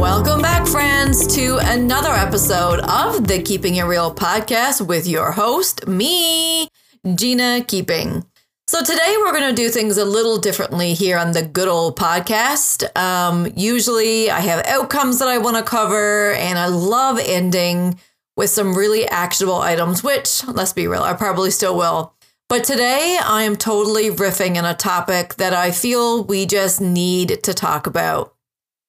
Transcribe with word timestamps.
Welcome 0.00 0.40
back, 0.40 0.66
friends, 0.66 1.26
to 1.34 1.58
another 1.60 2.08
episode 2.08 2.80
of 2.80 3.28
the 3.28 3.42
Keeping 3.42 3.76
It 3.76 3.82
Real 3.82 4.14
podcast 4.14 4.84
with 4.86 5.06
your 5.06 5.30
host, 5.30 5.86
me, 5.86 6.68
Gina 7.16 7.62
Keeping. 7.68 8.24
So, 8.66 8.82
today 8.82 9.16
we're 9.18 9.32
going 9.32 9.54
to 9.54 9.62
do 9.62 9.68
things 9.68 9.98
a 9.98 10.06
little 10.06 10.38
differently 10.38 10.94
here 10.94 11.18
on 11.18 11.32
the 11.32 11.42
good 11.42 11.68
old 11.68 11.98
podcast. 11.98 12.96
Um, 12.96 13.52
usually, 13.54 14.30
I 14.30 14.40
have 14.40 14.64
outcomes 14.64 15.18
that 15.18 15.28
I 15.28 15.36
want 15.36 15.58
to 15.58 15.62
cover, 15.62 16.32
and 16.32 16.58
I 16.58 16.68
love 16.68 17.20
ending 17.22 18.00
with 18.38 18.48
some 18.48 18.74
really 18.74 19.06
actionable 19.06 19.60
items, 19.60 20.02
which, 20.02 20.46
let's 20.48 20.72
be 20.72 20.86
real, 20.86 21.02
I 21.02 21.12
probably 21.12 21.50
still 21.50 21.76
will. 21.76 22.14
But 22.48 22.64
today, 22.64 23.18
I 23.22 23.42
am 23.42 23.54
totally 23.54 24.08
riffing 24.08 24.56
in 24.56 24.64
a 24.64 24.72
topic 24.72 25.34
that 25.34 25.52
I 25.52 25.72
feel 25.72 26.24
we 26.24 26.46
just 26.46 26.80
need 26.80 27.42
to 27.42 27.52
talk 27.52 27.86
about. 27.86 28.34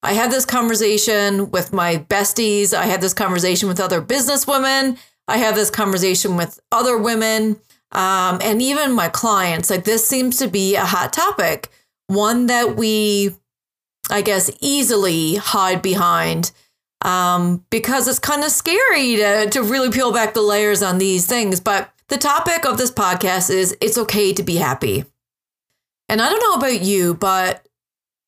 I 0.04 0.14
had 0.14 0.32
this 0.32 0.46
conversation 0.46 1.52
with 1.52 1.74
my 1.74 1.98
besties. 1.98 2.74
I 2.74 2.86
had 2.86 3.02
this 3.02 3.14
conversation 3.14 3.68
with 3.68 3.80
other 3.80 4.02
businesswomen. 4.02 4.98
I 5.28 5.38
have 5.38 5.56
this 5.56 5.70
conversation 5.70 6.36
with 6.36 6.60
other 6.72 6.98
women 6.98 7.60
um, 7.92 8.40
and 8.42 8.62
even 8.62 8.94
my 8.94 9.10
clients. 9.10 9.70
Like, 9.70 9.84
this 9.84 10.08
seems 10.08 10.38
to 10.38 10.48
be 10.48 10.76
a 10.76 10.86
hot 10.86 11.14
topic, 11.14 11.70
one 12.08 12.48
that 12.48 12.76
we, 12.76 13.36
I 14.10 14.22
guess, 14.22 14.50
easily 14.60 15.36
hide 15.36 15.82
behind 15.82 16.52
um, 17.04 17.66
because 17.70 18.08
it's 18.08 18.20
kind 18.20 18.44
of 18.44 18.52
scary 18.52 19.18
to, 19.18 19.50
to 19.52 19.64
really 19.64 19.92
peel 19.92 20.12
back 20.12 20.34
the 20.34 20.42
layers 20.42 20.82
on 20.82 20.98
these 20.98 21.28
things. 21.28 21.60
But 21.60 21.92
the 22.08 22.18
topic 22.18 22.66
of 22.66 22.78
this 22.78 22.92
podcast 22.92 23.50
is 23.50 23.76
it's 23.82 23.98
okay 23.98 24.34
to 24.34 24.44
be 24.44 24.56
happy. 24.56 25.06
And 26.10 26.22
I 26.22 26.30
don't 26.30 26.42
know 26.42 26.68
about 26.68 26.82
you, 26.82 27.14
but 27.14 27.66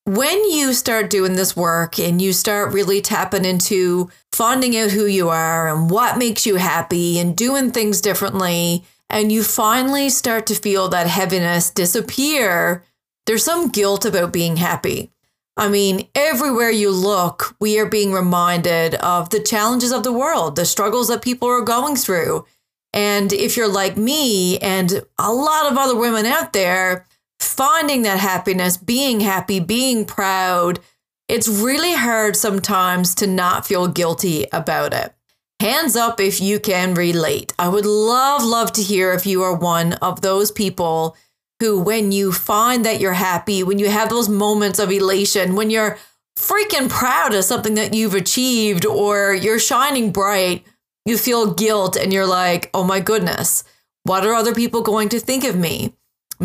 when 0.06 0.50
you 0.50 0.74
start 0.74 1.10
doing 1.10 1.34
this 1.34 1.56
work 1.56 1.98
and 1.98 2.22
you 2.22 2.34
start 2.34 2.74
really 2.74 3.02
tapping 3.02 3.46
into 3.46 4.10
finding 4.34 4.76
out 4.78 4.92
who 4.92 5.06
you 5.06 5.30
are 5.30 5.74
and 5.74 5.90
what 5.90 6.18
makes 6.18 6.46
you 6.46 6.56
happy 6.56 7.20
and 7.20 7.38
doing 7.38 7.72
things 7.72 8.02
differently, 8.02 8.84
and 9.10 9.32
you 9.32 9.44
finally 9.44 10.10
start 10.10 10.46
to 10.48 10.56
feel 10.56 10.90
that 10.90 11.08
heaviness 11.08 11.70
disappear, 11.70 12.84
there's 13.26 13.46
some 13.46 13.70
guilt 13.70 14.06
about 14.06 14.34
being 14.34 14.58
happy. 14.58 15.10
I 15.56 15.70
mean, 15.70 16.08
everywhere 16.16 16.72
you 16.72 16.90
look, 16.90 17.56
we 17.60 17.80
are 17.80 17.86
being 17.86 18.12
reminded 18.12 18.96
of 18.96 19.30
the 19.30 19.40
challenges 19.40 19.92
of 19.92 20.04
the 20.04 20.12
world, 20.12 20.56
the 20.56 20.66
struggles 20.66 21.08
that 21.10 21.22
people 21.22 21.48
are 21.48 21.62
going 21.62 21.96
through. 21.96 22.46
And 22.92 23.32
if 23.32 23.56
you're 23.56 23.68
like 23.68 23.96
me 23.96 24.58
and 24.60 25.04
a 25.20 25.32
lot 25.32 25.72
of 25.72 25.78
other 25.78 25.96
women 25.96 26.26
out 26.26 26.54
there, 26.54 27.08
finding 27.54 28.02
that 28.02 28.20
happiness, 28.20 28.78
being 28.78 29.20
happy, 29.22 29.60
being 29.60 30.06
proud, 30.06 30.80
it's 31.28 31.48
really 31.48 31.94
hard 31.94 32.36
sometimes 32.36 33.16
to 33.16 33.28
not 33.28 33.66
feel 33.66 33.88
guilty 33.88 34.46
about 34.52 34.94
it. 34.94 35.14
Hands 35.60 35.96
up 35.96 36.20
if 36.20 36.42
you 36.42 36.60
can 36.60 36.94
relate. 36.94 37.54
I 37.58 37.70
would 37.70 37.86
love, 37.86 38.44
love 38.44 38.74
to 38.74 38.82
hear 38.82 39.14
if 39.14 39.26
you 39.26 39.44
are 39.44 39.56
one 39.56 39.94
of 39.94 40.22
those 40.22 40.52
people 40.52 41.16
who, 41.60 41.82
when 41.82 42.12
you 42.12 42.34
find 42.34 42.86
that 42.86 43.00
you're 43.00 43.14
happy, 43.14 43.64
when 43.64 43.80
you 43.80 43.90
have 43.90 44.10
those 44.10 44.28
moments 44.28 44.80
of 44.80 44.92
elation, 44.92 45.56
when 45.56 45.70
you're 45.70 45.98
freaking 46.38 46.90
proud 46.90 47.34
of 47.34 47.46
something 47.46 47.76
that 47.76 47.94
you've 47.94 48.16
achieved 48.16 48.86
or 48.86 49.34
you're 49.34 49.60
shining 49.60 50.12
bright, 50.12 50.66
you 51.06 51.18
feel 51.18 51.54
guilt 51.54 51.96
and 51.96 52.12
you're 52.12 52.26
like, 52.26 52.70
oh 52.74 52.84
my 52.84 53.00
goodness, 53.00 53.64
what 54.04 54.26
are 54.26 54.34
other 54.34 54.54
people 54.54 54.82
going 54.82 55.10
to 55.10 55.20
think 55.20 55.44
of 55.44 55.56
me? 55.56 55.94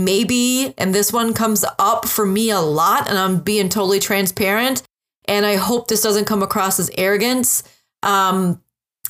Maybe, 0.04 0.74
and 0.78 0.94
this 0.94 1.12
one 1.12 1.34
comes 1.34 1.64
up 1.78 2.06
for 2.06 2.26
me 2.26 2.50
a 2.50 2.60
lot, 2.60 3.08
and 3.08 3.18
I'm 3.18 3.40
being 3.40 3.68
totally 3.68 4.00
transparent. 4.00 4.82
And 5.26 5.44
I 5.44 5.56
hope 5.56 5.88
this 5.88 6.02
doesn't 6.02 6.24
come 6.24 6.42
across 6.42 6.80
as 6.80 6.90
arrogance. 6.96 7.62
Um, 8.02 8.62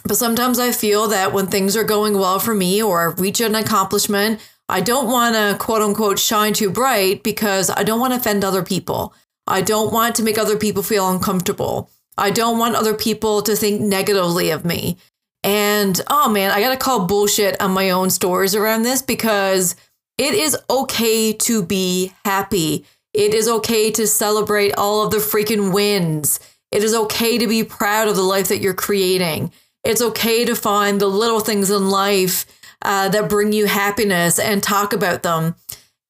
but 0.05 0.17
sometimes 0.17 0.59
I 0.59 0.73
feel 0.73 1.09
that 1.09 1.33
when 1.33 1.47
things 1.47 1.77
are 1.77 1.85
going 1.85 2.15
well 2.15 2.39
for 2.39 2.55
me 2.55 2.83
or 2.83 3.11
I 3.11 3.21
reach 3.21 3.41
an 3.41 3.55
accomplishment, 3.55 4.41
I 4.69 4.81
don't 4.81 5.07
want 5.07 5.35
to 5.35 5.57
quote 5.59 5.83
unquote 5.83 6.19
shine 6.19 6.53
too 6.53 6.71
bright 6.71 7.23
because 7.23 7.71
I 7.71 7.83
don't 7.83 8.01
want 8.01 8.13
to 8.13 8.19
offend 8.19 8.45
other 8.45 8.63
people. 8.63 9.15
I 9.47 9.63
don't 9.63 9.93
want 9.93 10.15
to 10.17 10.23
make 10.23 10.39
other 10.39 10.59
people 10.59 10.83
feel 10.83 11.11
uncomfortable. 11.11 11.91
I 12.17 12.31
don't 12.31 12.59
want 12.59 12.75
other 12.75 12.95
people 12.95 13.43
to 13.43 13.57
think 13.57 13.81
negatively 13.81 14.51
of 14.51 14.65
me. 14.65 14.99
And 15.45 16.01
oh 16.09 16.29
man, 16.29 16.51
I 16.51 16.61
got 16.61 16.71
to 16.71 16.77
call 16.77 17.07
bullshit 17.07 17.61
on 17.61 17.71
my 17.71 17.91
own 17.91 18.11
stories 18.11 18.55
around 18.55 18.83
this 18.83 19.01
because 19.03 19.77
it 20.19 20.35
is 20.35 20.57
okay 20.69 21.33
to 21.33 21.63
be 21.63 22.13
happy. 22.25 22.85
It 23.15 23.35
is 23.35 23.49
okay 23.49 23.91
to 23.93 24.07
celebrate 24.07 24.73
all 24.73 25.05
of 25.05 25.13
the 25.13 25.19
freaking 25.19 25.73
wins. 25.73 26.41
It 26.71 26.85
is 26.85 26.95
okay 26.95 27.39
to 27.39 27.47
be 27.47 27.65
proud 27.65 28.09
of 28.09 28.17
the 28.17 28.23
life 28.23 28.49
that 28.49 28.59
you're 28.59 28.75
creating. 28.75 29.53
It's 29.85 30.03
okay 30.03 30.45
to 30.45 30.55
find 30.55 31.01
the 31.01 31.07
little 31.07 31.41
things 31.41 31.71
in 31.71 31.89
life 31.89 32.45
uh, 32.83 33.09
that 33.09 33.29
bring 33.29 33.53
you 33.53 33.67
happiness 33.67 34.39
and 34.39 34.63
talk 34.63 34.93
about 34.93 35.23
them. 35.23 35.55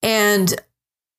And 0.03 0.55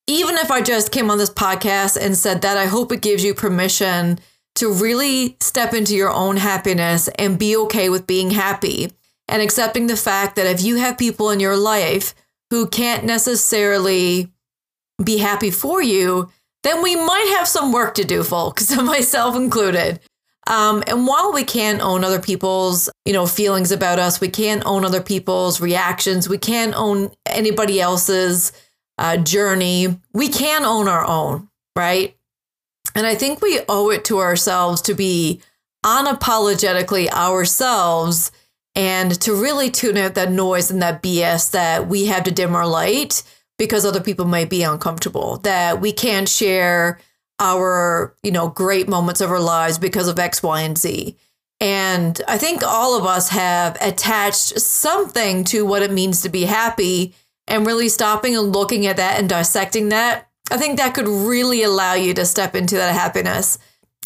even 0.06 0.36
if 0.36 0.50
I 0.50 0.60
just 0.60 0.92
came 0.92 1.10
on 1.10 1.18
this 1.18 1.30
podcast 1.30 1.96
and 1.96 2.16
said 2.16 2.42
that, 2.42 2.56
I 2.56 2.66
hope 2.66 2.92
it 2.92 3.00
gives 3.00 3.24
you 3.24 3.34
permission 3.34 4.18
to 4.56 4.72
really 4.72 5.36
step 5.40 5.72
into 5.72 5.94
your 5.94 6.10
own 6.10 6.36
happiness 6.36 7.08
and 7.18 7.38
be 7.38 7.56
okay 7.56 7.88
with 7.88 8.06
being 8.06 8.32
happy 8.32 8.92
and 9.28 9.40
accepting 9.40 9.86
the 9.86 9.96
fact 9.96 10.36
that 10.36 10.46
if 10.46 10.62
you 10.62 10.76
have 10.76 10.98
people 10.98 11.30
in 11.30 11.38
your 11.38 11.56
life 11.56 12.14
who 12.50 12.66
can't 12.66 13.04
necessarily 13.04 14.30
be 15.02 15.18
happy 15.18 15.50
for 15.50 15.82
you, 15.82 16.30
then 16.62 16.82
we 16.82 16.94
might 16.96 17.34
have 17.38 17.48
some 17.48 17.72
work 17.72 17.94
to 17.94 18.04
do, 18.04 18.22
folks, 18.22 18.76
myself 18.82 19.36
included. 19.36 20.00
Um, 20.46 20.82
and 20.86 21.06
while 21.06 21.32
we 21.32 21.44
can't 21.44 21.80
own 21.80 22.02
other 22.02 22.20
people's, 22.20 22.90
you 23.04 23.12
know, 23.12 23.26
feelings 23.26 23.72
about 23.72 23.98
us, 23.98 24.20
we 24.20 24.28
can't 24.28 24.64
own 24.66 24.84
other 24.84 25.02
people's 25.02 25.60
reactions, 25.60 26.28
we 26.28 26.38
can't 26.38 26.74
own 26.74 27.12
anybody 27.26 27.80
else's 27.80 28.52
uh, 29.00 29.16
journey. 29.16 29.98
We 30.12 30.28
can 30.28 30.64
own 30.64 30.86
our 30.86 31.06
own, 31.06 31.48
right? 31.74 32.16
And 32.94 33.06
I 33.06 33.14
think 33.14 33.40
we 33.40 33.60
owe 33.68 33.90
it 33.90 34.04
to 34.06 34.18
ourselves 34.18 34.82
to 34.82 34.94
be 34.94 35.40
unapologetically 35.84 37.08
ourselves 37.08 38.30
and 38.74 39.20
to 39.20 39.34
really 39.34 39.70
tune 39.70 39.96
out 39.96 40.14
that 40.14 40.30
noise 40.30 40.70
and 40.70 40.80
that 40.82 41.02
BS 41.02 41.50
that 41.50 41.88
we 41.88 42.06
have 42.06 42.24
to 42.24 42.30
dim 42.30 42.54
our 42.54 42.66
light 42.66 43.22
because 43.58 43.84
other 43.84 44.00
people 44.00 44.24
might 44.24 44.48
be 44.48 44.62
uncomfortable, 44.62 45.36
that 45.38 45.80
we 45.80 45.92
can't 45.92 46.28
share 46.28 46.98
our, 47.38 48.14
you 48.22 48.30
know, 48.30 48.48
great 48.48 48.88
moments 48.88 49.20
of 49.20 49.30
our 49.30 49.40
lives 49.40 49.78
because 49.78 50.08
of 50.08 50.18
X, 50.18 50.42
Y, 50.42 50.62
and 50.62 50.78
Z. 50.78 51.16
And 51.60 52.20
I 52.26 52.38
think 52.38 52.62
all 52.62 52.96
of 52.96 53.04
us 53.04 53.28
have 53.30 53.76
attached 53.82 54.58
something 54.60 55.44
to 55.44 55.66
what 55.66 55.82
it 55.82 55.92
means 55.92 56.22
to 56.22 56.30
be 56.30 56.44
happy 56.44 57.14
and 57.46 57.66
really 57.66 57.88
stopping 57.90 58.34
and 58.34 58.52
looking 58.52 58.86
at 58.86 58.96
that 58.96 59.18
and 59.18 59.28
dissecting 59.28 59.90
that. 59.90 60.28
I 60.50 60.56
think 60.56 60.78
that 60.78 60.94
could 60.94 61.08
really 61.08 61.62
allow 61.62 61.94
you 61.94 62.14
to 62.14 62.24
step 62.24 62.54
into 62.54 62.76
that 62.76 62.94
happiness. 62.94 63.58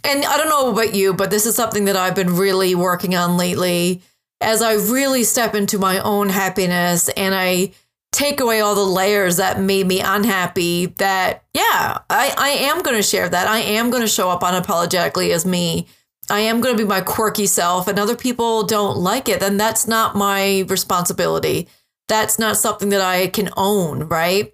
And 0.03 0.25
I 0.25 0.37
don't 0.37 0.49
know 0.49 0.73
about 0.73 0.94
you, 0.94 1.15
but 1.15 1.31
this 1.31 1.47
is 1.47 1.55
something 1.55 1.85
that 1.85 1.97
I've 1.97 2.17
been 2.17 2.37
really 2.37 2.75
working 2.75 3.15
on 3.15 3.37
lately 3.37 4.03
as 4.44 4.62
I 4.62 4.75
really 4.75 5.25
step 5.25 5.55
into 5.55 5.79
my 5.79 5.99
own 5.99 6.29
happiness 6.29 7.08
and 7.08 7.35
I 7.35 7.73
take 8.12 8.38
away 8.41 8.61
all 8.61 8.76
the 8.76 8.85
layers 8.85 9.38
that 9.38 9.61
made 9.61 9.88
me 9.88 10.00
unhappy, 10.00 10.87
that, 10.99 11.43
yeah, 11.52 11.99
I, 12.08 12.32
I 12.38 12.49
am 12.50 12.82
going 12.82 12.96
to 12.96 13.02
share 13.02 13.29
that. 13.29 13.49
I 13.49 13.58
am 13.58 13.91
going 13.91 14.02
to 14.02 14.08
show 14.08 14.31
up 14.31 14.43
unapologetically 14.43 15.31
as 15.31 15.44
me. 15.44 15.88
I 16.31 16.41
am 16.41 16.61
going 16.61 16.76
to 16.76 16.82
be 16.82 16.88
my 16.88 17.00
quirky 17.00 17.46
self, 17.46 17.88
and 17.88 17.99
other 17.99 18.17
people 18.17 18.62
don't 18.62 18.96
like 18.96 19.29
it, 19.29 19.41
then 19.41 19.56
that's 19.56 19.87
not 19.87 20.14
my 20.14 20.64
responsibility. 20.69 21.69
that's 22.08 22.38
not 22.38 22.56
something 22.56 22.91
that 22.91 23.00
I 23.00 23.29
can 23.29 23.50
own, 23.56 24.05
right? 24.05 24.52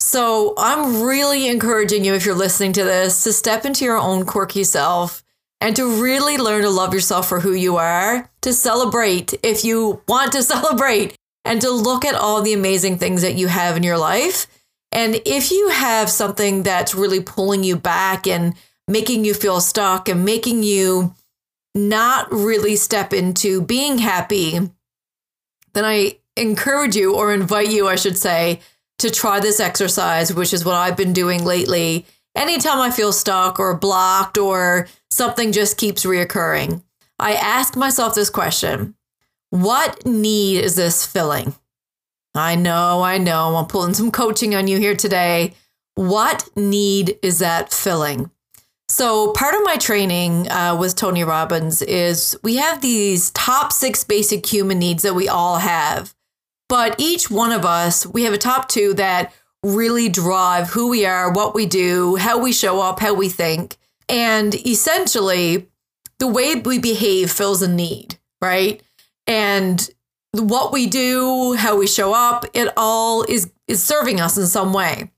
So 0.00 0.54
I'm 0.58 1.02
really 1.02 1.48
encouraging 1.48 2.04
you, 2.04 2.14
if 2.14 2.24
you're 2.26 2.34
listening 2.34 2.72
to 2.74 2.84
this, 2.84 3.24
to 3.24 3.32
step 3.32 3.64
into 3.64 3.84
your 3.84 3.98
own 3.98 4.24
quirky 4.26 4.64
self 4.64 5.22
and 5.62 5.76
to 5.76 6.02
really 6.02 6.38
learn 6.38 6.62
to 6.62 6.70
love 6.70 6.92
yourself 6.92 7.28
for 7.28 7.38
who 7.38 7.52
you 7.52 7.76
are, 7.76 8.28
to 8.40 8.52
celebrate 8.52 9.32
if 9.44 9.64
you 9.64 10.02
want 10.08 10.32
to 10.32 10.42
celebrate, 10.54 11.14
and 11.44 11.60
to 11.60 11.70
look 11.70 12.04
at 12.04 12.16
all 12.16 12.42
the 12.42 12.52
amazing 12.52 12.98
things 12.98 13.22
that 13.22 13.36
you 13.36 13.46
have 13.46 13.76
in 13.76 13.84
your 13.84 13.96
life. 13.96 14.48
And 14.90 15.22
if 15.24 15.52
you 15.52 15.68
have 15.68 16.10
something 16.10 16.64
that's 16.64 16.96
really 16.96 17.20
pulling 17.20 17.62
you 17.62 17.76
back 17.76 18.26
and 18.26 18.54
making 18.88 19.24
you 19.24 19.34
feel 19.34 19.60
stuck 19.60 20.08
and 20.08 20.24
making 20.24 20.64
you 20.64 21.14
not 21.76 22.30
really 22.32 22.74
step 22.74 23.12
into 23.12 23.62
being 23.62 23.98
happy, 23.98 24.58
then 25.74 25.84
I 25.84 26.18
encourage 26.36 26.96
you 26.96 27.14
or 27.14 27.32
invite 27.32 27.70
you, 27.70 27.86
I 27.86 27.94
should 27.94 28.18
say, 28.18 28.60
to 28.98 29.10
try 29.10 29.38
this 29.38 29.60
exercise, 29.60 30.34
which 30.34 30.52
is 30.52 30.64
what 30.64 30.74
I've 30.74 30.96
been 30.96 31.12
doing 31.12 31.44
lately. 31.44 32.04
Anytime 32.34 32.80
I 32.80 32.90
feel 32.90 33.12
stuck 33.12 33.60
or 33.60 33.76
blocked 33.76 34.38
or 34.38 34.88
something 35.10 35.52
just 35.52 35.76
keeps 35.76 36.04
reoccurring, 36.04 36.82
I 37.18 37.34
ask 37.34 37.76
myself 37.76 38.14
this 38.14 38.30
question 38.30 38.94
What 39.50 40.06
need 40.06 40.58
is 40.60 40.76
this 40.76 41.04
filling? 41.06 41.54
I 42.34 42.54
know, 42.54 43.02
I 43.02 43.18
know, 43.18 43.56
I'm 43.56 43.66
pulling 43.66 43.94
some 43.94 44.10
coaching 44.10 44.54
on 44.54 44.66
you 44.66 44.78
here 44.78 44.96
today. 44.96 45.54
What 45.94 46.48
need 46.56 47.18
is 47.22 47.40
that 47.40 47.72
filling? 47.72 48.30
So, 48.88 49.32
part 49.32 49.54
of 49.54 49.62
my 49.64 49.76
training 49.76 50.50
uh, 50.50 50.76
with 50.78 50.96
Tony 50.96 51.24
Robbins 51.24 51.82
is 51.82 52.36
we 52.42 52.56
have 52.56 52.80
these 52.80 53.30
top 53.30 53.72
six 53.72 54.04
basic 54.04 54.44
human 54.44 54.78
needs 54.78 55.02
that 55.02 55.14
we 55.14 55.28
all 55.28 55.58
have. 55.58 56.14
But 56.68 56.96
each 56.98 57.30
one 57.30 57.52
of 57.52 57.66
us, 57.66 58.06
we 58.06 58.24
have 58.24 58.32
a 58.32 58.38
top 58.38 58.68
two 58.68 58.94
that 58.94 59.32
really 59.62 60.08
drive 60.08 60.70
who 60.70 60.88
we 60.88 61.04
are, 61.06 61.32
what 61.32 61.54
we 61.54 61.66
do, 61.66 62.16
how 62.16 62.38
we 62.38 62.52
show 62.52 62.80
up, 62.80 63.00
how 63.00 63.14
we 63.14 63.28
think. 63.28 63.76
And 64.08 64.54
essentially, 64.66 65.68
the 66.18 66.26
way 66.26 66.54
we 66.56 66.78
behave 66.78 67.30
fills 67.30 67.62
a 67.62 67.68
need, 67.68 68.18
right? 68.40 68.82
And 69.26 69.88
what 70.32 70.72
we 70.72 70.86
do, 70.86 71.54
how 71.54 71.76
we 71.76 71.86
show 71.86 72.12
up, 72.14 72.44
it 72.54 72.72
all 72.76 73.24
is 73.24 73.50
is 73.68 73.82
serving 73.82 74.20
us 74.20 74.36
in 74.36 74.46
some 74.46 74.72
way. 74.72 75.10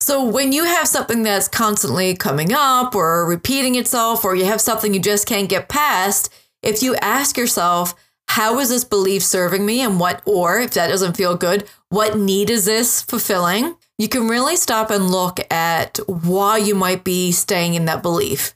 So 0.00 0.24
when 0.24 0.52
you 0.52 0.64
have 0.64 0.88
something 0.88 1.22
that's 1.22 1.46
constantly 1.46 2.16
coming 2.16 2.52
up 2.52 2.94
or 2.94 3.24
repeating 3.26 3.76
itself 3.76 4.24
or 4.24 4.34
you 4.34 4.44
have 4.46 4.60
something 4.60 4.92
you 4.92 5.00
just 5.00 5.28
can't 5.28 5.48
get 5.48 5.68
past, 5.68 6.32
if 6.62 6.82
you 6.82 6.96
ask 6.96 7.36
yourself, 7.36 7.94
how 8.28 8.58
is 8.58 8.70
this 8.70 8.82
belief 8.82 9.22
serving 9.22 9.64
me 9.64 9.80
and 9.80 10.00
what 10.00 10.22
or 10.24 10.58
if 10.58 10.72
that 10.72 10.88
doesn't 10.88 11.16
feel 11.16 11.36
good 11.36 11.68
what 11.92 12.16
need 12.16 12.48
is 12.48 12.64
this 12.64 13.02
fulfilling 13.02 13.76
you 13.98 14.08
can 14.08 14.26
really 14.26 14.56
stop 14.56 14.90
and 14.90 15.10
look 15.10 15.38
at 15.52 15.98
why 16.06 16.56
you 16.56 16.74
might 16.74 17.04
be 17.04 17.30
staying 17.30 17.74
in 17.74 17.84
that 17.84 18.02
belief 18.02 18.54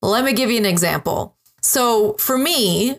let 0.00 0.24
me 0.24 0.32
give 0.32 0.50
you 0.50 0.56
an 0.56 0.64
example 0.64 1.36
so 1.60 2.14
for 2.14 2.38
me 2.38 2.98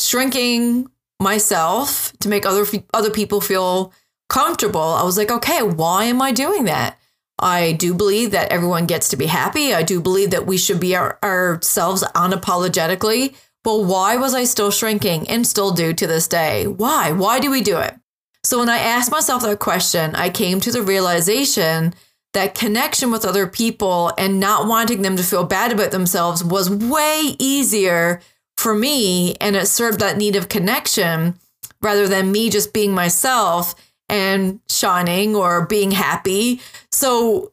shrinking 0.00 0.88
myself 1.22 2.12
to 2.18 2.28
make 2.28 2.44
other 2.44 2.66
other 2.92 3.10
people 3.10 3.40
feel 3.40 3.92
comfortable 4.28 4.80
i 4.80 5.04
was 5.04 5.16
like 5.16 5.30
okay 5.30 5.62
why 5.62 6.04
am 6.04 6.20
i 6.20 6.32
doing 6.32 6.64
that 6.64 6.98
I 7.38 7.72
do 7.72 7.94
believe 7.94 8.30
that 8.30 8.52
everyone 8.52 8.86
gets 8.86 9.08
to 9.08 9.16
be 9.16 9.26
happy. 9.26 9.74
I 9.74 9.82
do 9.82 10.00
believe 10.00 10.30
that 10.30 10.46
we 10.46 10.56
should 10.56 10.78
be 10.78 10.94
our, 10.94 11.18
ourselves 11.20 12.04
unapologetically. 12.14 13.34
But 13.64 13.80
why 13.84 14.16
was 14.16 14.34
I 14.34 14.44
still 14.44 14.70
shrinking 14.70 15.28
and 15.28 15.44
still 15.44 15.72
do 15.72 15.92
to 15.94 16.06
this 16.06 16.28
day? 16.28 16.68
Why? 16.68 17.10
Why 17.10 17.40
do 17.40 17.50
we 17.50 17.60
do 17.60 17.78
it? 17.78 17.96
So 18.44 18.58
when 18.58 18.68
I 18.68 18.78
asked 18.78 19.10
myself 19.10 19.42
that 19.42 19.58
question, 19.58 20.14
I 20.14 20.28
came 20.28 20.60
to 20.60 20.70
the 20.70 20.82
realization 20.82 21.94
that 22.34 22.54
connection 22.54 23.10
with 23.10 23.24
other 23.24 23.46
people 23.46 24.12
and 24.18 24.38
not 24.38 24.66
wanting 24.66 25.02
them 25.02 25.16
to 25.16 25.22
feel 25.22 25.44
bad 25.44 25.72
about 25.72 25.92
themselves 25.92 26.44
was 26.44 26.68
way 26.68 27.36
easier 27.38 28.20
for 28.58 28.74
me. 28.74 29.34
And 29.36 29.56
it 29.56 29.66
served 29.66 30.00
that 30.00 30.18
need 30.18 30.36
of 30.36 30.48
connection 30.48 31.38
rather 31.80 32.06
than 32.06 32.32
me 32.32 32.50
just 32.50 32.72
being 32.72 32.92
myself 32.92 33.74
and 34.08 34.60
shining 34.68 35.34
or 35.34 35.66
being 35.66 35.92
happy. 35.92 36.60
So 36.92 37.52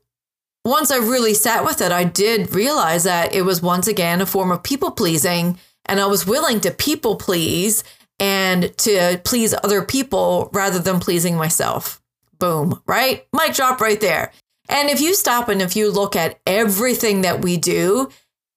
once 0.66 0.92
I 0.92 0.98
really 0.98 1.34
sat 1.34 1.64
with 1.64 1.82
it, 1.82 1.92
I 1.92 2.04
did 2.04 2.54
realize 2.54 3.06
that 3.06 3.34
it 3.34 3.44
was 3.44 3.62
once 3.62 3.88
again 3.88 4.20
a 4.20 4.26
form 4.26 4.52
of 4.52 4.64
people 4.64 4.92
pleasing 4.92 5.58
and 5.86 6.00
I 6.00 6.06
was 6.06 6.28
willing 6.28 6.60
to 6.62 6.72
people 6.72 7.16
please 7.16 7.84
and 8.22 8.78
to 8.78 9.20
please 9.26 9.56
other 9.64 9.82
people 9.82 10.52
rather 10.54 10.78
than 10.78 11.00
pleasing 11.00 11.36
myself. 11.36 12.00
Boom, 12.38 12.80
right? 12.86 13.26
Mic 13.34 13.56
drop 13.56 13.82
right 13.82 14.00
there. 14.00 14.32
And 14.70 14.90
if 14.90 15.02
you 15.02 15.16
stop 15.16 15.50
and 15.50 15.62
if 15.62 15.76
you 15.76 15.92
look 15.92 16.16
at 16.16 16.40
everything 16.46 17.22
that 17.22 17.42
we 17.42 17.58
do, 17.58 18.10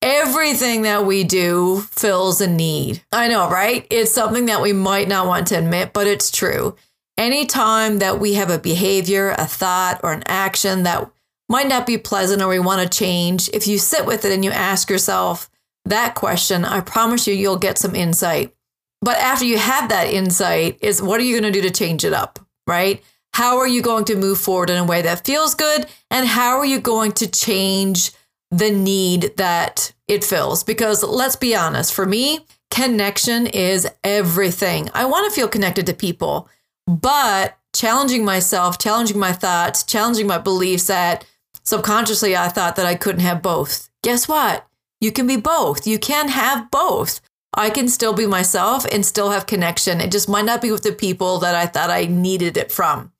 everything 0.02 0.82
that 0.82 1.06
we 1.06 1.24
do 1.24 1.80
fills 1.80 2.42
a 2.42 2.46
need. 2.46 3.02
I 3.10 3.26
know, 3.28 3.48
right? 3.48 3.86
It's 3.90 4.12
something 4.12 4.46
that 4.46 4.60
we 4.60 4.74
might 4.74 5.08
not 5.08 5.26
want 5.26 5.46
to 5.48 5.58
admit, 5.58 5.94
but 5.94 6.06
it's 6.06 6.30
true. 6.30 6.76
Anytime 7.16 8.00
that 8.00 8.20
we 8.20 8.34
have 8.34 8.50
a 8.50 8.58
behavior, 8.58 9.34
a 9.38 9.46
thought, 9.46 10.00
or 10.04 10.12
an 10.12 10.24
action 10.26 10.82
that 10.82 11.10
might 11.48 11.68
not 11.68 11.86
be 11.86 11.96
pleasant 11.96 12.42
or 12.42 12.48
we 12.48 12.58
want 12.58 12.82
to 12.82 12.98
change, 12.98 13.48
if 13.54 13.66
you 13.66 13.78
sit 13.78 14.04
with 14.04 14.26
it 14.26 14.32
and 14.32 14.44
you 14.44 14.50
ask 14.50 14.90
yourself, 14.90 15.48
that 15.86 16.14
question, 16.14 16.66
I 16.66 16.80
promise 16.80 17.26
you, 17.26 17.32
you'll 17.32 17.56
get 17.56 17.78
some 17.78 17.94
insight. 17.94 18.54
But 19.04 19.18
after 19.18 19.44
you 19.44 19.58
have 19.58 19.90
that 19.90 20.08
insight, 20.08 20.78
is 20.80 21.02
what 21.02 21.20
are 21.20 21.24
you 21.24 21.38
going 21.38 21.52
to 21.52 21.60
do 21.60 21.68
to 21.68 21.74
change 21.74 22.06
it 22.06 22.14
up, 22.14 22.38
right? 22.66 23.02
How 23.34 23.58
are 23.58 23.68
you 23.68 23.82
going 23.82 24.06
to 24.06 24.16
move 24.16 24.38
forward 24.38 24.70
in 24.70 24.78
a 24.78 24.84
way 24.84 25.02
that 25.02 25.26
feels 25.26 25.54
good? 25.54 25.86
And 26.10 26.26
how 26.26 26.56
are 26.56 26.64
you 26.64 26.80
going 26.80 27.12
to 27.12 27.30
change 27.30 28.12
the 28.50 28.70
need 28.70 29.36
that 29.36 29.92
it 30.08 30.24
fills? 30.24 30.64
Because 30.64 31.02
let's 31.02 31.36
be 31.36 31.54
honest, 31.54 31.92
for 31.92 32.06
me, 32.06 32.46
connection 32.70 33.46
is 33.46 33.86
everything. 34.02 34.88
I 34.94 35.04
want 35.04 35.28
to 35.28 35.36
feel 35.38 35.48
connected 35.48 35.84
to 35.86 35.92
people, 35.92 36.48
but 36.86 37.58
challenging 37.74 38.24
myself, 38.24 38.78
challenging 38.78 39.18
my 39.18 39.32
thoughts, 39.32 39.82
challenging 39.82 40.26
my 40.26 40.38
beliefs 40.38 40.86
that 40.86 41.26
subconsciously 41.62 42.34
I 42.34 42.48
thought 42.48 42.76
that 42.76 42.86
I 42.86 42.94
couldn't 42.94 43.20
have 43.20 43.42
both. 43.42 43.90
Guess 44.02 44.28
what? 44.28 44.66
You 45.02 45.12
can 45.12 45.26
be 45.26 45.36
both. 45.36 45.86
You 45.86 45.98
can 45.98 46.28
have 46.28 46.70
both. 46.70 47.20
I 47.56 47.70
can 47.70 47.88
still 47.88 48.12
be 48.12 48.26
myself 48.26 48.84
and 48.92 49.04
still 49.04 49.30
have 49.30 49.46
connection. 49.46 50.00
It 50.00 50.12
just 50.12 50.28
might 50.28 50.44
not 50.44 50.60
be 50.60 50.70
with 50.70 50.82
the 50.82 50.92
people 50.92 51.38
that 51.38 51.54
I 51.54 51.66
thought 51.66 51.90
I 51.90 52.06
needed 52.06 52.56
it 52.56 52.70
from. 52.70 53.12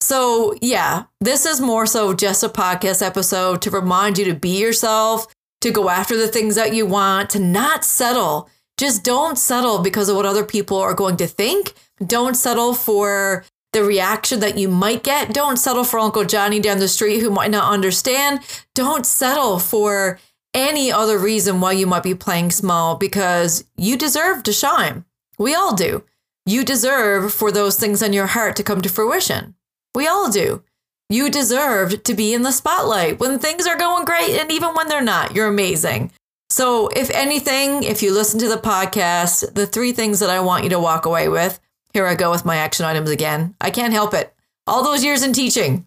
So, 0.00 0.54
yeah, 0.62 1.04
this 1.20 1.44
is 1.44 1.60
more 1.60 1.86
so 1.86 2.14
just 2.14 2.44
a 2.44 2.48
podcast 2.48 3.04
episode 3.04 3.60
to 3.62 3.70
remind 3.70 4.18
you 4.18 4.24
to 4.26 4.34
be 4.34 4.60
yourself, 4.60 5.26
to 5.60 5.70
go 5.70 5.88
after 5.88 6.16
the 6.16 6.28
things 6.28 6.54
that 6.54 6.74
you 6.74 6.86
want, 6.86 7.30
to 7.30 7.40
not 7.40 7.84
settle. 7.84 8.48
Just 8.76 9.02
don't 9.02 9.36
settle 9.36 9.80
because 9.80 10.08
of 10.08 10.16
what 10.16 10.26
other 10.26 10.44
people 10.44 10.78
are 10.78 10.94
going 10.94 11.16
to 11.16 11.26
think. 11.26 11.72
Don't 12.06 12.36
settle 12.36 12.74
for 12.74 13.44
the 13.72 13.82
reaction 13.82 14.40
that 14.40 14.56
you 14.56 14.68
might 14.68 15.02
get. 15.02 15.34
Don't 15.34 15.56
settle 15.56 15.84
for 15.84 15.98
Uncle 15.98 16.24
Johnny 16.24 16.60
down 16.60 16.78
the 16.78 16.88
street 16.88 17.20
who 17.20 17.30
might 17.30 17.50
not 17.50 17.72
understand. 17.72 18.40
Don't 18.74 19.04
settle 19.04 19.58
for 19.58 20.18
any 20.54 20.90
other 20.90 21.18
reason 21.18 21.60
why 21.60 21.72
you 21.72 21.86
might 21.86 22.02
be 22.02 22.14
playing 22.14 22.50
small 22.50 22.96
because 22.96 23.64
you 23.76 23.96
deserve 23.96 24.42
to 24.44 24.52
shine. 24.52 25.04
We 25.38 25.54
all 25.54 25.74
do. 25.74 26.04
You 26.46 26.64
deserve 26.64 27.32
for 27.32 27.52
those 27.52 27.76
things 27.76 28.02
in 28.02 28.12
your 28.12 28.28
heart 28.28 28.56
to 28.56 28.62
come 28.62 28.80
to 28.80 28.88
fruition. 28.88 29.54
We 29.94 30.06
all 30.06 30.30
do. 30.30 30.62
You 31.10 31.30
deserve 31.30 32.02
to 32.02 32.14
be 32.14 32.34
in 32.34 32.42
the 32.42 32.52
spotlight 32.52 33.18
when 33.20 33.38
things 33.38 33.66
are 33.66 33.78
going 33.78 34.04
great 34.04 34.38
and 34.38 34.50
even 34.50 34.74
when 34.74 34.88
they're 34.88 35.00
not. 35.02 35.34
You're 35.34 35.48
amazing. 35.48 36.12
So, 36.50 36.88
if 36.88 37.10
anything, 37.10 37.82
if 37.82 38.02
you 38.02 38.12
listen 38.12 38.40
to 38.40 38.48
the 38.48 38.56
podcast, 38.56 39.54
the 39.54 39.66
three 39.66 39.92
things 39.92 40.20
that 40.20 40.30
I 40.30 40.40
want 40.40 40.64
you 40.64 40.70
to 40.70 40.80
walk 40.80 41.04
away 41.04 41.28
with 41.28 41.60
here 41.92 42.06
I 42.06 42.14
go 42.14 42.30
with 42.30 42.44
my 42.44 42.56
action 42.56 42.84
items 42.86 43.10
again. 43.10 43.54
I 43.60 43.70
can't 43.70 43.92
help 43.92 44.14
it. 44.14 44.34
All 44.66 44.84
those 44.84 45.04
years 45.04 45.22
in 45.22 45.32
teaching, 45.32 45.86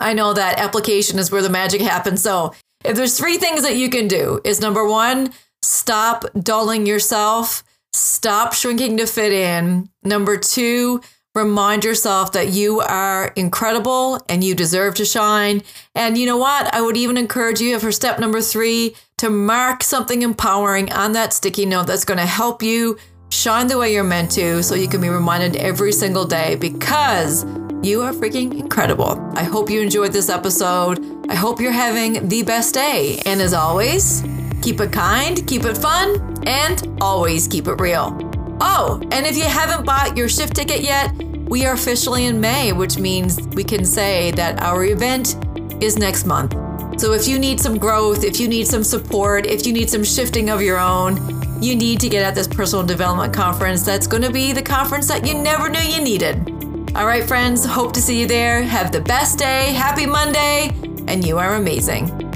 I 0.00 0.14
know 0.14 0.32
that 0.32 0.58
application 0.58 1.18
is 1.18 1.30
where 1.30 1.42
the 1.42 1.50
magic 1.50 1.80
happens. 1.80 2.22
So, 2.22 2.54
if 2.84 2.96
there's 2.96 3.18
three 3.18 3.36
things 3.36 3.62
that 3.62 3.76
you 3.76 3.88
can 3.88 4.08
do, 4.08 4.40
is 4.44 4.60
number 4.60 4.86
one, 4.86 5.32
stop 5.62 6.24
dulling 6.38 6.86
yourself, 6.86 7.62
stop 7.92 8.52
shrinking 8.52 8.96
to 8.96 9.06
fit 9.06 9.32
in. 9.32 9.88
Number 10.02 10.36
two, 10.36 11.00
remind 11.34 11.84
yourself 11.84 12.32
that 12.32 12.48
you 12.48 12.80
are 12.80 13.32
incredible 13.36 14.20
and 14.28 14.44
you 14.44 14.54
deserve 14.54 14.94
to 14.96 15.04
shine. 15.04 15.62
And 15.94 16.18
you 16.18 16.26
know 16.26 16.36
what? 16.36 16.72
I 16.74 16.80
would 16.80 16.96
even 16.96 17.16
encourage 17.16 17.60
you 17.60 17.78
for 17.78 17.92
step 17.92 18.18
number 18.18 18.40
three 18.40 18.96
to 19.18 19.30
mark 19.30 19.82
something 19.82 20.22
empowering 20.22 20.92
on 20.92 21.12
that 21.12 21.32
sticky 21.32 21.66
note 21.66 21.86
that's 21.86 22.04
going 22.04 22.18
to 22.18 22.26
help 22.26 22.62
you 22.62 22.98
shine 23.30 23.66
the 23.66 23.78
way 23.78 23.92
you're 23.92 24.04
meant 24.04 24.30
to 24.32 24.62
so 24.62 24.74
you 24.74 24.88
can 24.88 25.00
be 25.00 25.08
reminded 25.08 25.56
every 25.56 25.92
single 25.92 26.26
day 26.26 26.54
because 26.56 27.44
you 27.82 28.00
are 28.02 28.12
freaking 28.12 28.58
incredible. 28.58 29.18
I 29.34 29.42
hope 29.42 29.68
you 29.68 29.80
enjoyed 29.80 30.12
this 30.12 30.28
episode. 30.28 31.28
I 31.28 31.34
hope 31.34 31.60
you're 31.60 31.72
having 31.72 32.28
the 32.28 32.44
best 32.44 32.74
day. 32.74 33.20
And 33.26 33.40
as 33.40 33.52
always, 33.52 34.22
keep 34.62 34.80
it 34.80 34.92
kind, 34.92 35.44
keep 35.48 35.64
it 35.64 35.76
fun, 35.76 36.38
and 36.46 36.96
always 37.00 37.48
keep 37.48 37.66
it 37.66 37.80
real. 37.80 38.16
Oh, 38.60 39.00
and 39.10 39.26
if 39.26 39.36
you 39.36 39.42
haven't 39.42 39.84
bought 39.84 40.16
your 40.16 40.28
shift 40.28 40.54
ticket 40.54 40.82
yet, 40.82 41.12
we 41.48 41.66
are 41.66 41.74
officially 41.74 42.26
in 42.26 42.40
May, 42.40 42.72
which 42.72 42.98
means 42.98 43.40
we 43.48 43.64
can 43.64 43.84
say 43.84 44.30
that 44.32 44.62
our 44.62 44.84
event 44.84 45.36
is 45.82 45.98
next 45.98 46.24
month. 46.24 46.54
So 47.00 47.14
if 47.14 47.26
you 47.26 47.36
need 47.36 47.60
some 47.60 47.78
growth, 47.78 48.22
if 48.22 48.38
you 48.38 48.46
need 48.46 48.68
some 48.68 48.84
support, 48.84 49.44
if 49.46 49.66
you 49.66 49.72
need 49.72 49.90
some 49.90 50.04
shifting 50.04 50.50
of 50.50 50.62
your 50.62 50.78
own, 50.78 51.16
you 51.60 51.74
need 51.74 51.98
to 52.00 52.08
get 52.08 52.22
at 52.22 52.36
this 52.36 52.46
personal 52.46 52.86
development 52.86 53.34
conference. 53.34 53.82
That's 53.82 54.06
going 54.06 54.22
to 54.22 54.30
be 54.30 54.52
the 54.52 54.62
conference 54.62 55.08
that 55.08 55.26
you 55.26 55.34
never 55.34 55.68
knew 55.68 55.80
you 55.80 56.00
needed. 56.00 56.61
All 56.94 57.06
right, 57.06 57.24
friends, 57.26 57.64
hope 57.64 57.94
to 57.94 58.02
see 58.02 58.20
you 58.20 58.26
there. 58.26 58.62
Have 58.62 58.92
the 58.92 59.00
best 59.00 59.38
day. 59.38 59.72
Happy 59.72 60.04
Monday, 60.04 60.70
and 61.08 61.26
you 61.26 61.38
are 61.38 61.54
amazing. 61.54 62.31